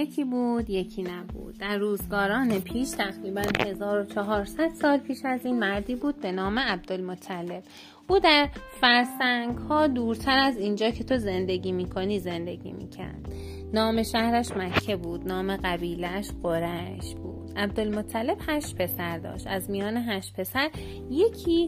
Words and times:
یکی 0.00 0.24
بود 0.24 0.70
یکی 0.70 1.02
نبود. 1.02 1.58
در 1.58 1.78
روزگاران 1.78 2.60
پیش 2.60 2.90
تقریبا 2.90 3.42
1400 3.66 4.68
سال 4.68 4.98
پیش 4.98 5.24
از 5.24 5.46
این 5.46 5.58
مردی 5.58 5.94
بود 5.94 6.20
به 6.20 6.32
نام 6.32 6.58
عبدالمطلب. 6.58 7.62
او 8.08 8.18
در 8.18 8.48
فرسنگ 8.80 9.58
ها 9.58 9.86
دورتر 9.86 10.38
از 10.38 10.56
اینجا 10.56 10.90
که 10.90 11.04
تو 11.04 11.18
زندگی 11.18 11.72
می‌کنی 11.72 12.18
زندگی 12.18 12.72
می‌کرد. 12.72 13.32
نام 13.72 14.02
شهرش 14.02 14.50
مکه 14.50 14.96
بود 14.96 15.28
نام 15.28 15.56
قبیلش 15.56 16.30
قرش 16.42 17.14
بود. 17.14 17.52
عبدالمطلب 17.56 18.38
هشت 18.48 18.76
پسر 18.76 19.18
داشت. 19.18 19.46
از 19.46 19.70
میان 19.70 19.96
هشت 19.96 20.40
پسر 20.40 20.70
یکی 21.10 21.66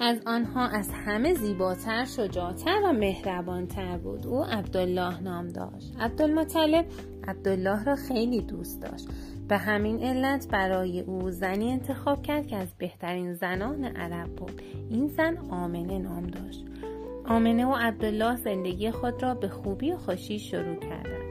از 0.00 0.20
آنها 0.26 0.66
از 0.66 0.90
همه 1.06 1.34
زیباتر، 1.34 2.04
شجاعتر 2.04 2.80
و 2.84 2.92
مهربانتر 2.92 3.98
بود. 3.98 4.26
او 4.26 4.44
عبدالله 4.44 5.22
نام 5.22 5.48
داشت. 5.48 5.96
عبدالمطلب 6.00 6.86
عبدالله 7.30 7.84
را 7.84 7.96
خیلی 7.96 8.40
دوست 8.40 8.82
داشت. 8.82 9.08
به 9.48 9.56
همین 9.56 10.02
علت 10.02 10.48
برای 10.48 11.00
او 11.00 11.30
زنی 11.30 11.72
انتخاب 11.72 12.22
کرد 12.22 12.46
که 12.46 12.56
از 12.56 12.74
بهترین 12.78 13.34
زنان 13.34 13.84
عرب 13.84 14.28
بود. 14.28 14.62
این 14.90 15.08
زن 15.08 15.36
آمنه 15.50 15.98
نام 15.98 16.26
داشت. 16.26 16.64
آمنه 17.26 17.66
و 17.66 17.74
عبدالله 17.74 18.36
زندگی 18.36 18.90
خود 18.90 19.22
را 19.22 19.34
به 19.34 19.48
خوبی 19.48 19.92
و 19.92 19.96
خوشی 19.96 20.38
شروع 20.38 20.76
کردند. 20.76 21.30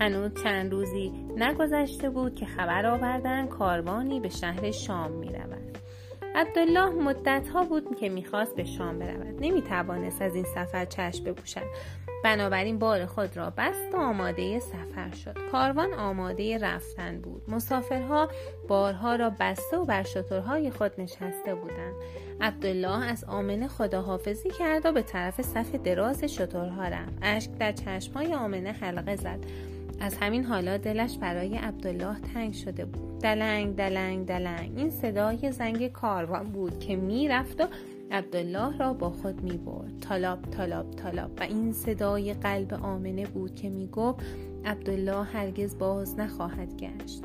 هنوز 0.00 0.30
چند 0.42 0.72
روزی 0.72 1.12
نگذشته 1.36 2.10
بود 2.10 2.34
که 2.34 2.46
خبر 2.46 2.86
آوردن 2.86 3.46
کاروانی 3.46 4.20
به 4.20 4.28
شهر 4.28 4.70
شام 4.70 5.12
می 5.12 5.28
رود. 5.28 5.78
عبدالله 6.34 6.90
مدت 6.90 7.48
ها 7.48 7.64
بود 7.64 7.96
که 7.96 8.08
می‌خواست 8.08 8.56
به 8.56 8.64
شام 8.64 8.98
برود 8.98 9.36
نمی‌توانست 9.40 10.22
از 10.22 10.34
این 10.34 10.44
سفر 10.54 10.84
چشم 10.84 11.24
بپوشد 11.24 11.66
بنابراین 12.24 12.78
بار 12.78 13.06
خود 13.06 13.36
را 13.36 13.52
بست 13.56 13.94
و 13.94 13.96
آماده 13.96 14.58
سفر 14.58 15.10
شد. 15.24 15.36
کاروان 15.52 15.92
آماده 15.92 16.58
رفتن 16.58 17.20
بود. 17.20 17.42
مسافرها 17.48 18.28
بارها 18.68 19.16
را 19.16 19.32
بسته 19.40 19.76
و 19.76 19.84
بر 19.84 20.02
شترهای 20.02 20.70
خود 20.70 20.92
نشسته 20.98 21.54
بودند. 21.54 21.94
عبدالله 22.40 23.04
از 23.04 23.24
آمنه 23.24 23.68
خداحافظی 23.68 24.50
کرد 24.50 24.86
و 24.86 24.92
به 24.92 25.02
طرف 25.02 25.42
صف 25.42 25.74
دراز 25.74 26.24
شترها 26.24 26.84
رفت. 26.84 27.18
اشک 27.22 27.50
در 27.58 27.72
چشمهای 27.72 28.34
آمنه 28.34 28.72
حلقه 28.72 29.16
زد. 29.16 29.38
از 30.00 30.16
همین 30.16 30.44
حالا 30.44 30.76
دلش 30.76 31.18
برای 31.18 31.56
عبدالله 31.56 32.20
تنگ 32.34 32.54
شده 32.54 32.84
بود. 32.84 33.18
دلنگ 33.18 33.76
دلنگ 33.76 34.26
دلنگ. 34.26 34.72
این 34.76 34.90
صدای 34.90 35.52
زنگ 35.52 35.92
کاروان 35.92 36.52
بود 36.52 36.78
که 36.78 36.96
می‌رفت 36.96 37.60
و 37.60 37.64
عبدالله 38.14 38.78
را 38.78 38.92
با 38.92 39.10
خود 39.10 39.42
می 39.42 39.58
برد 39.58 40.00
تالاب 40.00 40.42
تالاب 40.42 40.90
تالاب 40.90 41.30
و 41.40 41.42
این 41.42 41.72
صدای 41.72 42.34
قلب 42.34 42.74
آمنه 42.74 43.26
بود 43.26 43.54
که 43.54 43.70
می 43.70 43.86
گفت 43.86 44.20
عبدالله 44.64 45.22
هرگز 45.22 45.78
باز 45.78 46.18
نخواهد 46.18 46.76
گشت. 46.76 47.22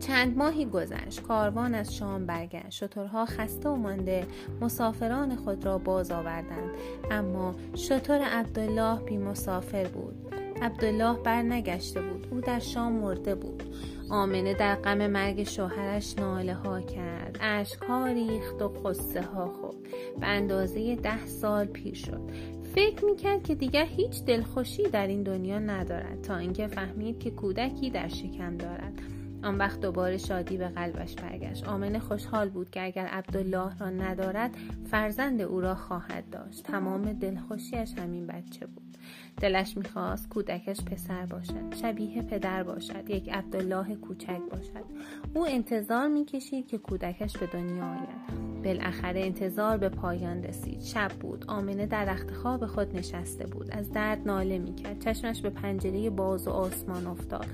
چند 0.00 0.36
ماهی 0.36 0.64
گذشت. 0.64 1.22
کاروان 1.22 1.74
از 1.74 1.96
شام 1.96 2.26
برگشت. 2.26 2.70
شترها 2.70 3.26
خسته 3.26 3.68
و 3.68 3.76
مانده 3.76 4.26
مسافران 4.60 5.36
خود 5.36 5.64
را 5.64 5.78
باز 5.78 6.10
آوردند. 6.10 6.70
اما 7.10 7.54
شتر 7.76 8.20
عبدالله 8.22 9.00
بی 9.04 9.18
مسافر 9.18 9.84
بود. 9.84 10.33
عبدالله 10.62 11.22
بر 11.22 11.42
نگشته 11.42 12.02
بود. 12.02 12.26
او 12.30 12.40
در 12.40 12.58
شام 12.58 12.92
مرده 12.92 13.34
بود. 13.34 13.62
آمنه 14.10 14.54
در 14.54 14.74
غم 14.74 15.06
مرگ 15.06 15.42
شوهرش 15.42 16.18
ناله 16.18 16.54
ها 16.54 16.80
کرد. 16.80 17.38
اشک 17.40 17.82
ها 17.82 18.06
ریخت 18.06 18.62
و 18.62 18.68
قصه 18.68 19.22
ها 19.22 19.46
خورد. 19.46 19.76
به 20.20 20.26
اندازه 20.26 20.96
ده 20.96 21.26
سال 21.26 21.66
پیر 21.66 21.94
شد. 21.94 22.30
فکر 22.74 23.04
می‌کرد 23.04 23.42
که 23.42 23.54
دیگر 23.54 23.84
هیچ 23.84 24.24
دلخوشی 24.24 24.82
در 24.82 25.06
این 25.06 25.22
دنیا 25.22 25.58
ندارد 25.58 26.20
تا 26.20 26.36
اینکه 26.36 26.66
فهمید 26.66 27.18
که 27.18 27.30
کودکی 27.30 27.90
در 27.90 28.08
شکم 28.08 28.56
دارد. 28.56 28.92
آن 29.42 29.58
وقت 29.58 29.80
دوباره 29.80 30.16
شادی 30.16 30.56
به 30.56 30.68
قلبش 30.68 31.14
برگشت. 31.14 31.68
آمنه 31.68 31.98
خوشحال 31.98 32.48
بود 32.48 32.70
که 32.70 32.84
اگر 32.84 33.06
عبدالله 33.06 33.78
را 33.78 33.90
ندارد 33.90 34.50
فرزند 34.90 35.40
او 35.40 35.60
را 35.60 35.74
خواهد 35.74 36.30
داشت. 36.30 36.62
تمام 36.62 37.12
دلخوشیش 37.12 37.92
همین 37.98 38.26
بچه 38.26 38.66
بود. 38.66 38.83
دلش 39.40 39.76
می‌خواست 39.76 40.28
کودکش 40.28 40.84
پسر 40.84 41.26
باشد 41.26 41.74
شبیه 41.74 42.22
پدر 42.22 42.62
باشد 42.62 43.10
یک 43.10 43.32
عبدالله 43.32 43.94
کوچک 43.96 44.40
باشد. 44.50 44.84
او 45.34 45.46
انتظار 45.46 46.08
می‌کشید 46.08 46.66
که 46.66 46.78
کودکش 46.78 47.36
به 47.36 47.46
دنیا 47.46 47.84
آید. 47.84 48.64
بالاخره 48.64 49.20
انتظار 49.20 49.76
به 49.76 49.88
پایان 49.88 50.42
رسید. 50.42 50.80
شب 50.80 51.12
بود. 51.20 51.44
آمنه 51.48 51.86
در 51.86 52.04
رخت 52.04 52.30
خواب 52.30 52.66
خود 52.66 52.96
نشسته 52.96 53.46
بود. 53.46 53.70
از 53.70 53.92
درد 53.92 54.18
ناله 54.26 54.58
می‌کرد. 54.58 54.98
چشمش 54.98 55.40
به 55.40 55.50
پنجره 55.50 56.10
باز 56.10 56.48
و 56.48 56.50
آسمان 56.50 57.06
افتاد. 57.06 57.46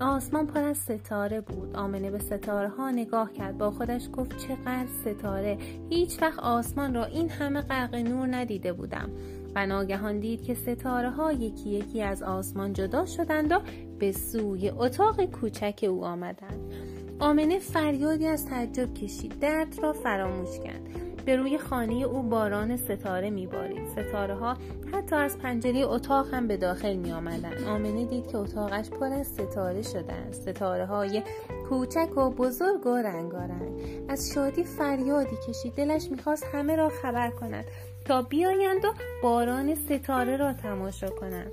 آسمان 0.00 0.46
پر 0.46 0.62
از 0.62 0.78
ستاره 0.78 1.40
بود. 1.40 1.76
آمنه 1.76 2.10
به 2.10 2.18
ستاره 2.18 2.68
ها 2.68 2.90
نگاه 2.90 3.32
کرد. 3.32 3.58
با 3.58 3.70
خودش 3.70 4.08
گفت 4.12 4.36
چقدر 4.36 4.86
ستاره؟ 4.86 5.58
هیچ 5.90 6.22
وقت 6.22 6.38
آسمان 6.38 6.94
را 6.94 7.04
این 7.04 7.30
همه 7.30 7.60
غرق 7.60 7.94
نور 7.94 8.28
ندیده 8.30 8.72
بودم. 8.72 9.10
و 9.54 9.66
ناگهان 9.66 10.18
دید 10.18 10.42
که 10.42 10.54
ستاره 10.54 11.10
ها 11.10 11.32
یکی 11.32 11.70
یکی 11.70 12.02
از 12.02 12.22
آسمان 12.22 12.72
جدا 12.72 13.06
شدند 13.06 13.52
و 13.52 13.60
به 13.98 14.12
سوی 14.12 14.70
اتاق 14.70 15.24
کوچک 15.24 15.84
او 15.88 16.04
آمدند. 16.04 16.74
آمنه 17.18 17.58
فریادی 17.58 18.26
از 18.26 18.46
تعجب 18.46 18.94
کشید. 18.94 19.38
درد 19.38 19.78
را 19.82 19.92
فراموش 19.92 20.58
کرد. 20.58 20.80
به 21.26 21.36
روی 21.36 21.58
خانه 21.58 21.94
او 21.94 22.22
باران 22.22 22.76
ستاره 22.76 23.30
میبارید. 23.30 23.88
ستاره 23.88 24.34
ها 24.34 24.56
حتی 24.92 25.16
از 25.16 25.38
پنجره 25.38 25.78
اتاق 25.78 26.34
هم 26.34 26.46
به 26.46 26.56
داخل 26.56 26.96
می 26.96 27.12
آمدن. 27.12 27.64
آمنه 27.64 28.04
دید 28.04 28.26
که 28.26 28.38
اتاقش 28.38 28.90
پر 28.90 29.06
از 29.06 29.26
ستاره 29.26 29.82
شده 29.82 30.12
است 30.12 30.50
ستاره 30.50 30.86
های 30.86 31.22
کوچک 31.68 32.16
و 32.16 32.30
بزرگ 32.30 32.86
و 32.86 32.96
رنگارنگ. 32.96 33.80
از 34.08 34.30
شادی 34.34 34.64
فریادی 34.64 35.36
کشید. 35.48 35.74
دلش 35.74 36.10
می‌خواست 36.10 36.44
همه 36.52 36.76
را 36.76 36.88
خبر 36.88 37.30
کند. 37.30 37.64
تا 38.10 38.22
بیایند 38.22 38.84
و 38.84 38.92
باران 39.22 39.74
ستاره 39.74 40.36
را 40.36 40.52
تماشا 40.52 41.10
کنند. 41.10 41.52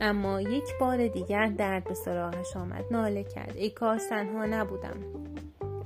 اما 0.00 0.40
یک 0.40 0.64
بار 0.80 1.08
دیگر 1.08 1.46
درد 1.46 1.84
به 1.84 1.94
سراغش 1.94 2.56
آمد. 2.56 2.84
ناله 2.90 3.24
کرد. 3.24 3.56
ای 3.56 3.70
کاش 3.70 4.00
تنها 4.10 4.46
نبودم. 4.46 4.96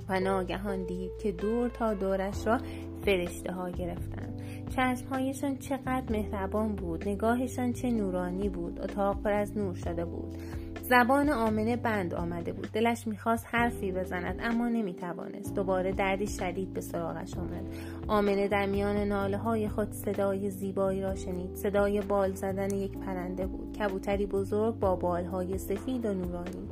و 0.09 0.21
ناگهان 0.21 0.85
دید 0.85 1.11
که 1.23 1.33
دور 1.33 1.69
تا 1.69 1.95
دورش 1.95 2.47
را 2.47 2.59
فرشته 3.05 3.53
ها 3.53 3.71
گرفتند. 3.71 4.43
چشمهایشان 4.77 5.57
چقدر 5.59 6.05
مهربان 6.11 6.75
بود. 6.77 7.09
نگاهشان 7.09 7.73
چه 7.73 7.91
نورانی 7.91 8.49
بود. 8.49 8.81
اتاق 8.81 9.23
پر 9.23 9.33
از 9.33 9.59
نور 9.59 9.75
شده 9.75 10.05
بود. 10.05 10.37
زبان 10.89 11.29
آمنه 11.29 11.77
بند 11.77 12.15
آمده 12.15 12.53
بود. 12.53 12.73
دلش 12.73 13.07
می‌خواست 13.07 13.47
حرفی 13.51 13.93
بزند 13.93 14.39
اما 14.43 14.69
نمی‌توانست. 14.69 15.55
دوباره 15.55 15.93
دردی 15.93 16.27
شدید 16.27 16.73
به 16.73 16.81
سراغش 16.81 17.35
آمد. 17.35 17.65
آمنه 18.09 18.49
در 18.49 18.67
میان 18.67 18.97
ناله 18.97 19.37
های 19.37 19.69
خود 19.69 19.93
صدای 19.93 20.51
زیبایی 20.51 21.03
را 21.03 21.15
شنید. 21.15 21.55
صدای 21.55 22.01
بال 22.01 22.33
زدن 22.33 22.75
یک 22.75 22.99
پرنده 22.99 23.47
بود. 23.47 23.77
کبوتری 23.79 24.27
بزرگ 24.27 24.79
با 24.79 24.97
بالهای 24.97 25.59
سفید 25.59 26.07
و 26.07 26.15
نورانی. 26.15 26.69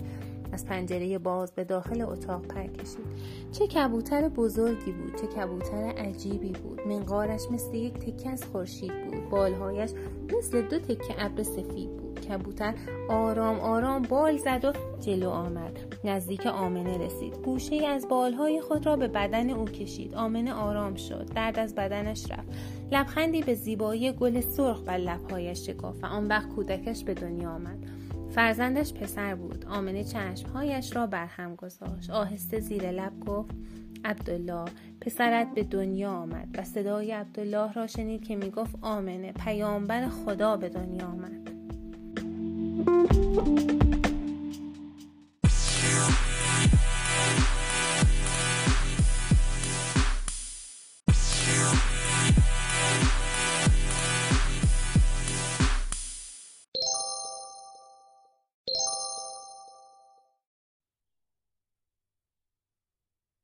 از 0.52 0.66
پنجره 0.66 1.18
باز 1.18 1.52
به 1.52 1.64
داخل 1.64 2.02
اتاق 2.02 2.46
پر 2.46 2.66
کشید. 2.66 3.07
چه 3.52 3.66
کبوتر 3.66 4.29
بزرگی 4.29 4.92
بود 4.92 5.14
چه 5.20 5.26
کبوتر 5.26 5.92
عجیبی 5.98 6.52
بود. 6.52 6.81
منقارش 6.87 7.40
مثل 7.50 7.74
یک 7.74 7.94
تکه 7.94 8.31
از 8.31 8.44
خورشید 8.44 8.92
بود. 9.05 9.31
بالهایش 9.31 9.90
مثل 10.38 10.62
دو 10.62 10.79
تکه 10.79 11.14
ابر 11.18 11.42
سفید 11.42 11.96
بود. 11.96 12.06
کبوتر 12.29 12.75
آرام 13.09 13.61
آرام 13.61 14.03
بال 14.03 14.37
زد 14.37 14.65
و 14.65 14.73
جلو 15.01 15.31
آمد. 15.31 15.79
نزدیک 16.05 16.47
آمنه 16.47 16.99
رسید. 16.99 17.35
گوشه 17.35 17.87
از 17.87 18.09
بالهای 18.09 18.61
خود 18.61 18.87
را 18.87 18.97
به 18.97 19.09
بدن 19.09 19.51
او 19.51 19.65
کشید. 19.65 20.15
آمنه 20.15 20.53
آرام 20.53 20.95
شد. 20.95 21.31
درد 21.35 21.59
از 21.59 21.75
بدنش 21.75 22.31
رفت. 22.31 22.49
لبخندی 22.93 23.43
به 23.43 23.55
زیبایی 23.55 24.12
گل 24.12 24.41
سرخ 24.41 24.83
بر 24.83 24.99
لبهایش 24.99 25.67
شکافت 25.67 26.05
و 26.05 26.07
آن 26.07 26.29
وقت 26.29 26.49
کودکش 26.49 27.05
به 27.05 27.15
دنیا 27.15 27.51
آمد. 27.51 27.79
فرزندش 28.31 28.93
پسر 28.93 29.35
بود. 29.35 29.67
آمنه 29.71 30.05
چشمهایش 30.05 30.97
را 30.97 31.07
بر 31.07 31.27
هم 31.27 31.55
گذاشت. 31.55 32.11
آهسته 32.11 32.61
زیر 32.61 32.91
لب 32.91 33.21
گفت 33.21 33.55
عبدالله. 34.05 34.65
پسرت 35.01 35.55
به 35.55 35.62
دنیا 35.62 36.11
آمد 36.11 36.49
و 36.59 36.65
صدای 36.65 37.12
عبدالله 37.12 37.73
را 37.73 37.87
شنید 37.87 38.25
که 38.25 38.37
می‌گفت 38.37 38.75
آمنه 38.83 39.33
پیامبر 39.33 40.09
خدا 40.09 40.57
به 40.57 40.69
دنیا 40.69 41.07
آمد. 41.07 41.45
thank 42.87 43.70
you 43.72 43.86